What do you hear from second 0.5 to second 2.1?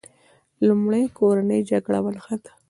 لومړی کورنۍ جګړه